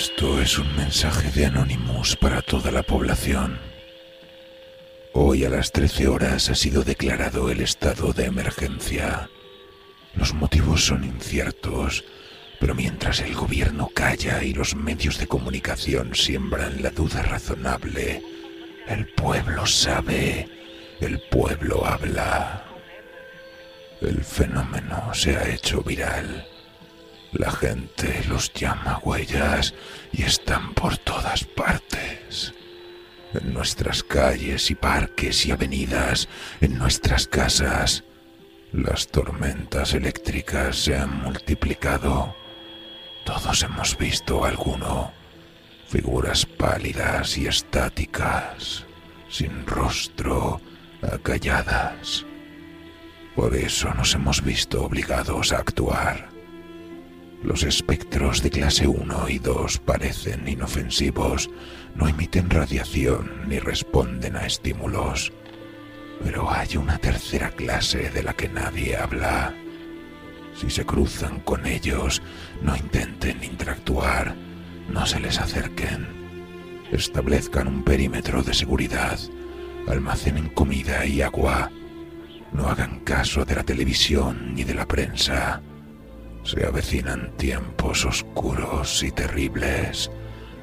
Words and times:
Esto 0.00 0.40
es 0.40 0.58
un 0.58 0.74
mensaje 0.76 1.30
de 1.30 1.44
Anonymous 1.44 2.16
para 2.16 2.40
toda 2.40 2.70
la 2.72 2.82
población. 2.82 3.60
Hoy 5.12 5.44
a 5.44 5.50
las 5.50 5.72
13 5.72 6.08
horas 6.08 6.48
ha 6.48 6.54
sido 6.54 6.82
declarado 6.84 7.50
el 7.50 7.60
estado 7.60 8.14
de 8.14 8.24
emergencia. 8.24 9.28
Los 10.14 10.32
motivos 10.32 10.86
son 10.86 11.04
inciertos, 11.04 12.02
pero 12.58 12.74
mientras 12.74 13.20
el 13.20 13.34
gobierno 13.34 13.90
calla 13.92 14.42
y 14.42 14.54
los 14.54 14.74
medios 14.74 15.18
de 15.18 15.26
comunicación 15.26 16.14
siembran 16.14 16.82
la 16.82 16.88
duda 16.88 17.20
razonable, 17.20 18.22
el 18.88 19.06
pueblo 19.08 19.66
sabe, 19.66 20.48
el 21.02 21.20
pueblo 21.30 21.84
habla. 21.84 22.64
El 24.00 24.24
fenómeno 24.24 25.12
se 25.12 25.36
ha 25.36 25.46
hecho 25.46 25.82
viral. 25.82 26.46
La 27.32 27.50
gente 27.50 28.24
los 28.28 28.52
llama 28.52 28.98
huellas 29.04 29.74
y 30.12 30.22
están 30.24 30.74
por 30.74 30.96
todas 30.98 31.44
partes. 31.44 32.52
En 33.32 33.54
nuestras 33.54 34.02
calles 34.02 34.70
y 34.70 34.74
parques 34.74 35.46
y 35.46 35.52
avenidas, 35.52 36.28
en 36.60 36.76
nuestras 36.76 37.28
casas, 37.28 38.02
las 38.72 39.06
tormentas 39.06 39.94
eléctricas 39.94 40.76
se 40.76 40.96
han 40.96 41.22
multiplicado. 41.22 42.34
Todos 43.24 43.62
hemos 43.62 43.96
visto 43.96 44.44
alguno. 44.44 45.12
Figuras 45.86 46.44
pálidas 46.46 47.38
y 47.38 47.46
estáticas, 47.46 48.86
sin 49.28 49.66
rostro, 49.66 50.60
acalladas. 51.02 52.26
Por 53.36 53.54
eso 53.54 53.94
nos 53.94 54.14
hemos 54.14 54.42
visto 54.42 54.84
obligados 54.84 55.52
a 55.52 55.58
actuar. 55.58 56.39
Los 57.42 57.62
espectros 57.62 58.42
de 58.42 58.50
clase 58.50 58.86
1 58.86 59.28
y 59.30 59.38
2 59.38 59.78
parecen 59.78 60.46
inofensivos, 60.46 61.48
no 61.94 62.06
emiten 62.06 62.50
radiación 62.50 63.48
ni 63.48 63.58
responden 63.58 64.36
a 64.36 64.44
estímulos. 64.44 65.32
Pero 66.22 66.50
hay 66.50 66.76
una 66.76 66.98
tercera 66.98 67.50
clase 67.50 68.10
de 68.10 68.22
la 68.22 68.34
que 68.34 68.48
nadie 68.50 68.94
habla. 68.94 69.54
Si 70.54 70.68
se 70.68 70.84
cruzan 70.84 71.40
con 71.40 71.64
ellos, 71.64 72.20
no 72.60 72.76
intenten 72.76 73.42
interactuar, 73.42 74.34
no 74.90 75.06
se 75.06 75.18
les 75.18 75.40
acerquen. 75.40 76.06
Establezcan 76.92 77.68
un 77.68 77.84
perímetro 77.84 78.42
de 78.42 78.52
seguridad, 78.52 79.18
almacenen 79.88 80.50
comida 80.50 81.06
y 81.06 81.22
agua. 81.22 81.70
No 82.52 82.68
hagan 82.68 83.00
caso 83.00 83.46
de 83.46 83.54
la 83.54 83.62
televisión 83.62 84.54
ni 84.54 84.64
de 84.64 84.74
la 84.74 84.86
prensa. 84.86 85.62
Se 86.42 86.64
avecinan 86.64 87.36
tiempos 87.36 88.04
oscuros 88.04 89.02
y 89.02 89.10
terribles, 89.10 90.10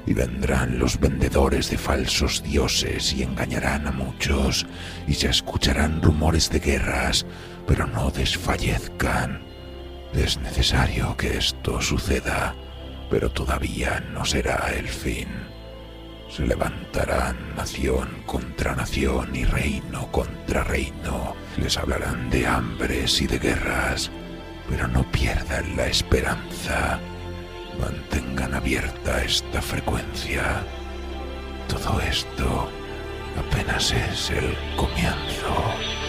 y 0.06 0.12
vendrán 0.12 0.78
los 0.78 0.98
vendedores 0.98 1.70
de 1.70 1.78
falsos 1.78 2.42
dioses 2.42 3.12
y 3.12 3.22
engañarán 3.22 3.86
a 3.86 3.92
muchos, 3.92 4.66
y 5.06 5.14
se 5.14 5.28
escucharán 5.28 6.02
rumores 6.02 6.50
de 6.50 6.60
guerras, 6.60 7.26
pero 7.66 7.86
no 7.86 8.10
desfallezcan. 8.10 9.42
Es 10.12 10.38
necesario 10.38 11.16
que 11.16 11.36
esto 11.36 11.80
suceda, 11.80 12.54
pero 13.10 13.30
todavía 13.30 14.00
no 14.12 14.24
será 14.24 14.72
el 14.76 14.88
fin. 14.88 15.28
Se 16.28 16.46
levantarán 16.46 17.36
nación 17.56 18.08
contra 18.26 18.74
nación 18.74 19.34
y 19.34 19.44
reino 19.44 20.10
contra 20.12 20.64
reino. 20.64 21.34
Les 21.56 21.76
hablarán 21.78 22.28
de 22.30 22.46
hambres 22.46 23.20
y 23.22 23.26
de 23.26 23.38
guerras 23.38 24.10
pero 24.68 24.86
no 24.88 25.02
pierdan 25.10 25.76
la 25.76 25.86
esperanza. 25.86 26.98
Mantengan 27.80 28.54
abierta 28.54 29.22
esta 29.22 29.62
frecuencia. 29.62 30.62
Todo 31.68 32.00
esto 32.00 32.68
apenas 33.38 33.92
es 33.92 34.30
el 34.30 34.56
comienzo. 34.76 36.07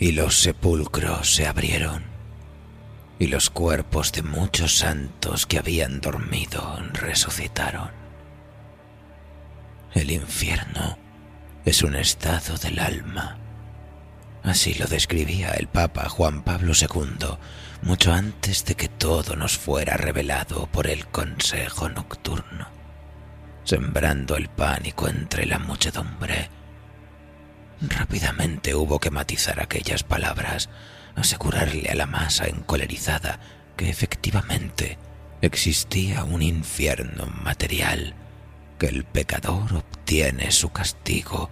Y 0.00 0.12
los 0.12 0.40
sepulcros 0.40 1.34
se 1.34 1.46
abrieron, 1.46 2.04
y 3.18 3.26
los 3.26 3.50
cuerpos 3.50 4.12
de 4.12 4.22
muchos 4.22 4.78
santos 4.78 5.46
que 5.46 5.58
habían 5.58 6.00
dormido 6.00 6.78
resucitaron. 6.92 7.90
El 9.94 10.10
infierno 10.10 10.98
es 11.64 11.82
un 11.82 11.96
estado 11.96 12.56
del 12.58 12.78
alma. 12.78 13.38
Así 14.44 14.74
lo 14.74 14.86
describía 14.86 15.50
el 15.50 15.66
Papa 15.66 16.08
Juan 16.08 16.42
Pablo 16.42 16.72
II 16.80 17.36
mucho 17.82 18.12
antes 18.12 18.64
de 18.64 18.76
que 18.76 18.88
todo 18.88 19.34
nos 19.34 19.58
fuera 19.58 19.96
revelado 19.96 20.68
por 20.68 20.86
el 20.86 21.06
Consejo 21.08 21.88
Nocturno, 21.88 22.68
sembrando 23.64 24.36
el 24.36 24.48
pánico 24.48 25.08
entre 25.08 25.46
la 25.46 25.58
muchedumbre 25.58 26.50
Rápidamente 27.80 28.74
hubo 28.74 28.98
que 28.98 29.10
matizar 29.10 29.60
aquellas 29.60 30.02
palabras, 30.02 30.68
asegurarle 31.14 31.88
a 31.90 31.94
la 31.94 32.06
masa 32.06 32.46
encolerizada 32.46 33.38
que 33.76 33.88
efectivamente 33.88 34.98
existía 35.40 36.24
un 36.24 36.42
infierno 36.42 37.26
material, 37.26 38.14
que 38.78 38.86
el 38.86 39.04
pecador 39.04 39.72
obtiene 39.74 40.50
su 40.50 40.70
castigo 40.70 41.50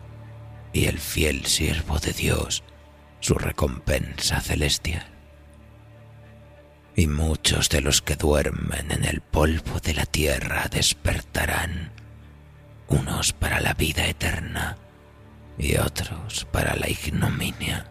y 0.72 0.86
el 0.86 0.98
fiel 0.98 1.46
siervo 1.46 1.98
de 1.98 2.12
Dios 2.12 2.64
su 3.20 3.34
recompensa 3.34 4.40
celestial. 4.40 5.06
Y 6.96 7.06
muchos 7.06 7.68
de 7.68 7.80
los 7.80 8.02
que 8.02 8.16
duermen 8.16 8.90
en 8.90 9.04
el 9.04 9.20
polvo 9.20 9.80
de 9.80 9.94
la 9.94 10.06
tierra 10.06 10.68
despertarán, 10.70 11.92
unos 12.88 13.32
para 13.32 13.60
la 13.60 13.74
vida 13.74 14.06
eterna, 14.06 14.78
y 15.58 15.76
otros 15.76 16.46
para 16.50 16.76
la 16.76 16.88
ignominia. 16.88 17.86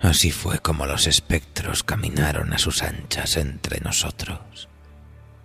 Así 0.00 0.30
fue 0.30 0.58
como 0.58 0.86
los 0.86 1.06
espectros 1.06 1.82
caminaron 1.82 2.52
a 2.52 2.58
sus 2.58 2.82
anchas 2.82 3.36
entre 3.36 3.80
nosotros. 3.80 4.68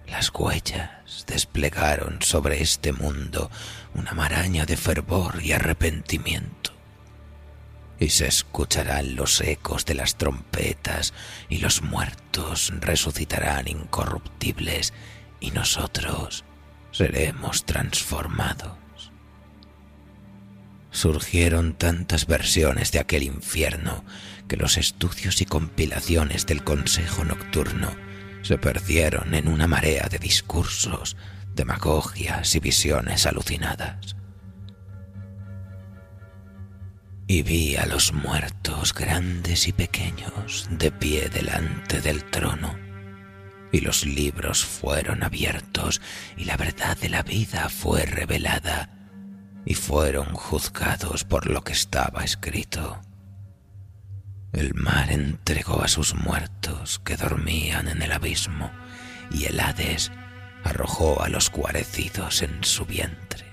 Las 0.08 0.30
huellas 0.34 1.26
desplegaron 1.26 2.22
sobre 2.22 2.62
este 2.62 2.92
mundo 2.92 3.50
una 3.94 4.12
maraña 4.12 4.66
de 4.66 4.76
fervor 4.76 5.42
y 5.42 5.54
arrepentimiento. 5.54 6.72
Y 7.98 8.10
se 8.10 8.28
escucharán 8.28 9.16
los 9.16 9.40
ecos 9.42 9.86
de 9.86 9.94
las 9.94 10.16
trompetas 10.16 11.14
y 11.48 11.60
los 11.60 11.82
muertos 11.82 12.74
resucitarán 12.82 13.68
incorruptibles 13.68 14.92
y 15.40 15.52
nosotros 15.52 16.44
seremos 16.92 17.66
transformados 17.66 18.74
Surgieron 20.92 21.74
tantas 21.74 22.28
versiones 22.28 22.92
de 22.92 23.00
aquel 23.00 23.24
infierno 23.24 24.04
que 24.48 24.58
los 24.58 24.78
estudios 24.78 25.42
y 25.42 25.46
compilaciones 25.46 26.46
del 26.46 26.64
Consejo 26.64 27.24
Nocturno 27.24 27.90
se 28.42 28.58
perdieron 28.58 29.34
en 29.34 29.48
una 29.48 29.68
marea 29.68 30.10
de 30.10 30.20
discursos, 30.20 31.16
demagogias 31.56 32.54
y 32.56 32.60
visiones 32.60 33.26
alucinadas. 33.26 34.16
Y 37.28 37.44
vi 37.44 37.78
a 37.78 37.86
los 37.86 38.12
muertos 38.12 38.94
grandes 38.94 39.70
y 39.70 39.72
pequeños 39.72 40.68
de 40.72 40.92
pie 40.92 41.30
delante 41.30 42.02
del 42.02 42.26
trono, 42.26 42.78
y 43.72 43.80
los 43.80 44.06
libros 44.06 44.66
fueron 44.66 45.24
abiertos, 45.24 46.02
y 46.36 46.44
la 46.44 46.58
verdad 46.58 46.98
de 46.98 47.08
la 47.08 47.24
vida 47.24 47.70
fue 47.70 48.06
revelada, 48.06 49.01
y 49.66 49.76
fueron 49.76 50.34
juzgados 50.34 51.24
por 51.24 51.48
lo 51.48 51.64
que 51.64 51.74
estaba 51.74 52.24
escrito. 52.24 53.02
El 54.54 54.74
mar 54.74 55.12
entregó 55.12 55.82
a 55.82 55.88
sus 55.88 56.14
muertos 56.16 57.00
que 57.00 57.16
dormían 57.16 57.88
en 57.88 58.02
el 58.02 58.12
abismo, 58.12 58.72
y 59.32 59.46
el 59.46 59.60
Hades 59.60 60.12
arrojó 60.64 61.22
a 61.22 61.30
los 61.30 61.50
guarecidos 61.52 62.42
en 62.42 62.64
su 62.64 62.86
vientre. 62.86 63.46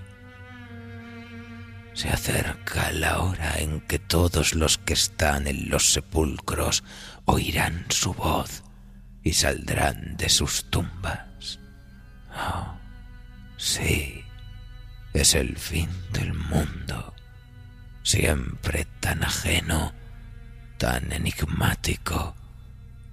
Se 1.94 2.08
acerca 2.08 2.93
la 2.93 3.20
hora 3.20 3.58
en 3.58 3.81
que 3.81 3.99
todos 3.99 4.54
los 4.54 4.78
que 4.78 4.94
están 4.94 5.46
en 5.46 5.69
los 5.69 5.93
sepulcros 5.93 6.84
oirán 7.25 7.87
su 7.88 8.14
voz 8.14 8.62
y 9.22 9.32
saldrán 9.32 10.16
de 10.16 10.28
sus 10.28 10.70
tumbas. 10.70 11.58
Oh, 12.32 12.75
sí, 13.56 14.17
es 15.20 15.34
el 15.34 15.56
fin 15.56 15.88
del 16.12 16.34
mundo, 16.34 17.14
siempre 18.02 18.86
tan 19.00 19.24
ajeno 19.24 19.92
tan 20.78 21.10
enigmático, 21.10 22.36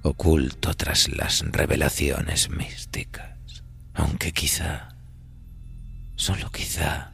oculto 0.04 0.76
tras 0.76 1.10
las 1.10 1.44
revelaciones 1.52 2.50
místicas, 2.52 3.64
aunque 3.96 4.32
quizá, 4.32 4.90
solo 6.16 6.52
quizá, 6.52 7.12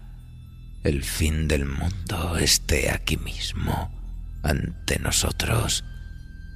el 0.84 1.04
fin 1.04 1.48
del 1.48 1.66
mundo 1.66 2.38
esté 2.38 2.92
aquí 2.92 3.16
mismo, 3.16 3.98
ante 4.44 5.00
nosotros, 5.00 5.86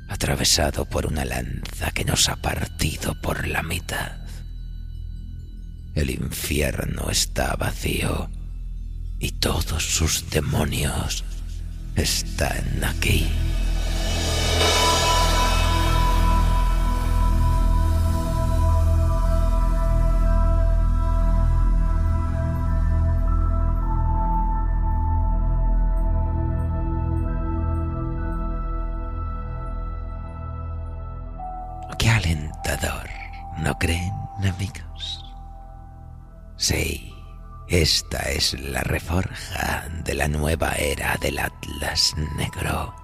atravesado 0.10 0.86
por 0.86 1.06
una 1.06 1.24
lanza 1.24 1.92
que 1.92 2.04
nos 2.04 2.28
ha 2.28 2.36
partido 2.36 3.20
por 3.22 3.48
la 3.48 3.64
mitad. 3.64 4.25
El 5.96 6.10
infierno 6.10 7.10
está 7.10 7.56
vacío 7.56 8.30
y 9.18 9.32
todos 9.32 9.82
sus 9.84 10.30
demonios 10.30 11.24
están 11.96 12.84
aquí. 12.84 13.26
Esta 37.86 38.32
es 38.32 38.60
la 38.60 38.82
reforja 38.82 39.88
de 40.04 40.16
la 40.16 40.28
nueva 40.28 40.74
era 40.74 41.18
del 41.22 41.38
Atlas 41.38 42.16
Negro 42.36 42.96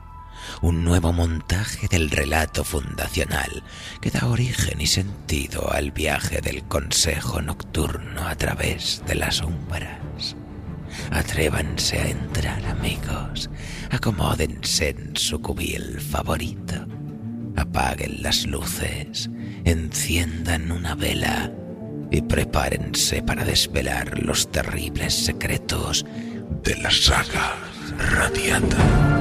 un 0.63 0.83
nuevo 0.83 1.13
montaje 1.13 1.87
del 1.87 2.09
relato 2.09 2.63
fundacional 2.63 3.61
que 4.01 4.09
da 4.09 4.25
origen 4.25 4.81
y 4.81 4.87
sentido 4.87 5.71
al 5.71 5.91
viaje 5.91 6.41
del 6.41 6.63
Consejo 6.63 7.43
Nocturno 7.43 8.27
a 8.27 8.35
través 8.35 9.03
de 9.05 9.13
las 9.13 9.35
sombras. 9.35 10.35
Atrévanse 11.11 11.99
a 11.99 12.07
entrar, 12.07 12.65
amigos. 12.65 13.51
Acomódense 13.91 14.89
en 14.89 15.15
su 15.15 15.43
cubil 15.43 16.01
favorito. 16.01 16.87
Apaguen 17.55 18.23
las 18.23 18.47
luces, 18.47 19.29
enciendan 19.63 20.71
una 20.71 20.95
vela 20.95 21.51
y 22.11 22.21
prepárense 22.21 23.23
para 23.23 23.45
desvelar 23.45 24.19
los 24.19 24.51
terribles 24.51 25.13
secretos 25.13 26.05
de 26.63 26.75
la 26.77 26.91
saga 26.91 27.55
radiata. 27.97 29.20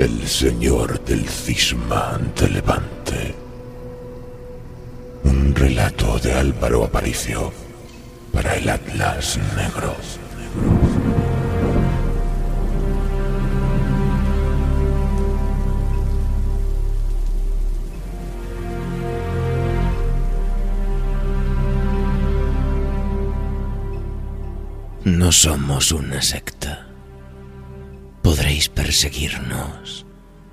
El 0.00 0.26
señor 0.26 0.98
del 1.04 1.28
cisma 1.28 2.14
ante 2.14 2.48
levante. 2.48 3.34
Un 5.24 5.54
relato 5.54 6.18
de 6.20 6.32
Álvaro 6.32 6.84
Aparicio 6.84 7.52
para 8.32 8.56
el 8.56 8.66
Atlas 8.70 9.38
Negro. 9.54 9.94
No 25.04 25.30
somos 25.30 25.92
una 25.92 26.22
secta. 26.22 26.59
Perseguirnos, 28.68 30.06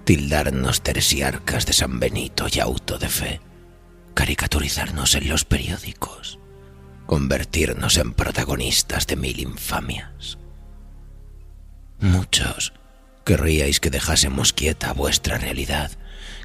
tildarnos 0.05 0.81
teresiarcas 0.81 1.65
de 1.65 1.73
San 1.73 1.99
Benito 1.99 2.47
y 2.51 2.59
auto 2.59 2.97
de 2.97 3.09
fe, 3.09 3.41
caricaturizarnos 4.13 5.15
en 5.15 5.29
los 5.29 5.45
periódicos, 5.45 6.39
convertirnos 7.05 7.97
en 7.97 8.13
protagonistas 8.13 9.07
de 9.07 9.15
mil 9.15 9.39
infamias. 9.39 10.37
Muchos 11.99 12.73
querríais 13.25 13.79
que 13.79 13.89
dejásemos 13.89 14.53
quieta 14.53 14.93
vuestra 14.93 15.37
realidad, 15.37 15.91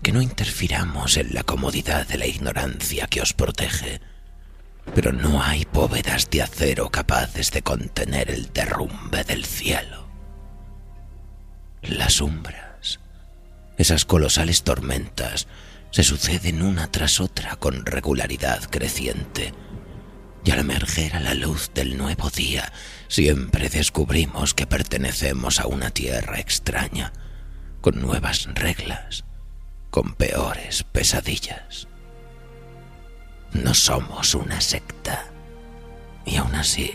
que 0.03 0.13
no 0.13 0.21
interfiramos 0.21 1.17
en 1.17 1.35
la 1.35 1.45
comodidad 1.45 2.07
de 2.07 2.19
la 2.19 2.27
ignorancia 2.27 3.07
que 3.07 3.21
os 3.21 3.33
protege 3.33 4.01
pero 4.95 5.13
no 5.13 5.43
hay 5.43 5.67
bóvedas 5.73 6.29
de 6.31 6.43
acero 6.43 6.91
capaces 6.91 7.51
de 7.51 7.63
contener 7.63 8.31
el 8.31 8.53
derrumbe 8.53 9.25
del 9.25 9.45
cielo. 9.45 10.02
Las 11.83 12.21
umbras, 12.21 13.01
esas 13.77 14.05
colosales 14.05 14.63
tormentas, 14.63 15.49
se 15.91 16.05
suceden 16.05 16.63
una 16.63 16.91
tras 16.91 17.21
otra 17.21 17.57
con 17.57 17.85
regularidad 17.85 18.63
creciente, 18.71 19.53
y 20.45 20.51
al 20.53 20.61
emerger 20.61 21.17
a 21.17 21.21
la 21.21 21.35
luz 21.35 21.71
del 21.75 21.99
nuevo 21.99 22.31
día, 22.31 22.73
siempre 23.09 23.69
descubrimos 23.69 24.55
que 24.55 24.67
pertenecemos 24.67 25.59
a 25.59 25.67
una 25.67 25.91
tierra 25.91 26.39
extraña, 26.39 27.13
con 27.81 28.01
nuevas 28.01 28.49
reglas, 28.55 29.25
con 29.91 30.15
peores 30.15 30.85
pesadillas. 30.85 31.89
No 33.53 33.75
somos 33.75 34.35
una 34.35 34.61
secta. 34.61 35.27
Y 36.25 36.37
aún 36.37 36.55
así, 36.55 36.93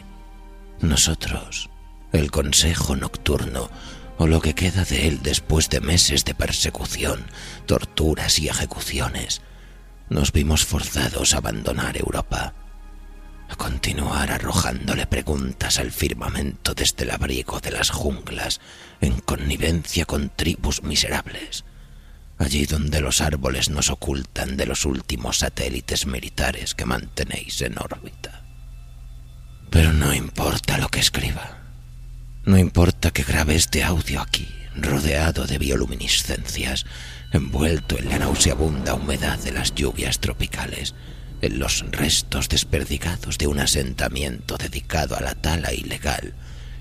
nosotros, 0.80 1.70
el 2.14 2.32
Consejo 2.32 2.96
Nocturno, 2.96 3.70
o 4.18 4.28
lo 4.28 4.42
que 4.42 4.56
queda 4.56 4.84
de 4.84 5.08
él 5.08 5.20
después 5.22 5.70
de 5.70 5.80
meses 5.80 6.26
de 6.26 6.34
persecución, 6.34 7.26
torturas 7.66 8.40
y 8.40 8.50
ejecuciones, 8.50 9.42
nos 10.10 10.32
vimos 10.32 10.66
forzados 10.66 11.34
a 11.34 11.38
abandonar 11.38 11.98
Europa, 11.98 12.54
a 13.50 13.56
continuar 13.56 14.32
arrojándole 14.32 15.06
preguntas 15.06 15.80
al 15.80 15.92
firmamento 15.92 16.74
desde 16.74 17.04
el 17.04 17.12
abrigo 17.12 17.60
de 17.60 17.72
las 17.72 17.90
junglas, 17.90 18.60
en 19.02 19.20
connivencia 19.20 20.06
con 20.06 20.30
tribus 20.30 20.84
miserables, 20.84 21.64
allí 22.38 22.66
donde 22.66 23.02
los 23.02 23.22
árboles 23.22 23.70
nos 23.70 23.90
ocultan 23.90 24.58
de 24.58 24.66
los 24.66 24.86
últimos 24.86 25.40
satélites 25.40 26.06
militares 26.06 26.74
que 26.74 26.86
mantenéis 26.86 27.62
en 27.62 27.78
órbita. 27.78 28.44
Pero 29.70 29.94
no 29.94 30.14
importa 30.14 30.78
lo 30.78 30.90
que 30.90 31.00
escriba. 31.00 31.67
No 32.48 32.58
importa 32.58 33.12
que 33.12 33.24
grabe 33.24 33.56
este 33.56 33.84
audio 33.84 34.22
aquí, 34.22 34.48
rodeado 34.74 35.46
de 35.46 35.58
bioluminiscencias, 35.58 36.86
envuelto 37.34 38.00
en 38.00 38.08
la 38.08 38.20
nauseabunda 38.20 38.94
humedad 38.94 39.38
de 39.40 39.52
las 39.52 39.76
lluvias 39.76 40.20
tropicales, 40.20 40.96
en 41.42 41.60
los 41.60 41.84
restos 41.92 42.48
desperdigados 42.48 43.38
de 43.38 43.48
un 43.48 43.60
asentamiento 43.60 44.56
dedicado 44.56 45.18
a 45.18 45.22
la 45.22 45.36
tala 45.36 45.74
ilegal 45.74 46.36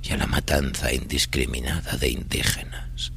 y 0.05 0.13
a 0.13 0.17
la 0.17 0.29
matanza 0.29 0.93
indiscriminada 0.93 1.97
de 1.97 2.11
indígenas. 2.11 3.11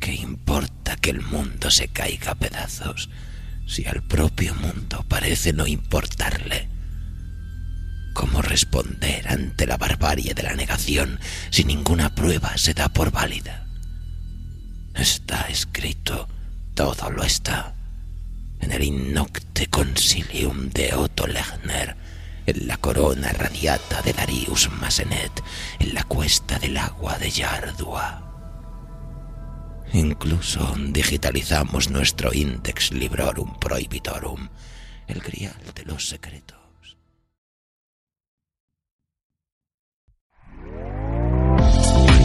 ¿Qué 0.00 0.16
importa 0.16 0.96
que 0.96 1.10
el 1.10 1.20
mundo 1.20 1.70
se 1.70 1.86
caiga 1.86 2.32
a 2.32 2.34
pedazos 2.34 3.10
si 3.64 3.86
al 3.86 4.02
propio 4.02 4.56
mundo 4.56 5.04
parece 5.06 5.52
no 5.52 5.68
importarle? 5.68 6.77
¿Cómo 8.18 8.42
responder 8.42 9.28
ante 9.28 9.64
la 9.64 9.76
barbarie 9.76 10.34
de 10.34 10.42
la 10.42 10.54
negación 10.54 11.20
si 11.50 11.62
ninguna 11.62 12.16
prueba 12.16 12.58
se 12.58 12.74
da 12.74 12.88
por 12.88 13.12
válida? 13.12 13.64
Está 14.92 15.42
escrito, 15.42 16.28
todo 16.74 17.10
lo 17.10 17.22
está, 17.22 17.76
en 18.58 18.72
el 18.72 18.82
Innocte 18.82 19.68
Concilium 19.68 20.68
de 20.70 20.94
Otto 20.94 21.28
Lechner, 21.28 21.94
en 22.44 22.66
la 22.66 22.76
corona 22.78 23.30
radiata 23.30 24.02
de 24.02 24.12
Darius 24.12 24.68
Masenet, 24.68 25.40
en 25.78 25.94
la 25.94 26.02
cuesta 26.02 26.58
del 26.58 26.76
agua 26.76 27.18
de 27.18 27.30
Yardua. 27.30 28.24
Incluso 29.92 30.74
digitalizamos 30.88 31.88
nuestro 31.88 32.34
Index 32.34 32.90
Librorum 32.90 33.60
Prohibitorum, 33.60 34.48
el 35.06 35.20
grial 35.20 35.54
de 35.72 35.84
los 35.84 36.08
secretos. 36.08 36.67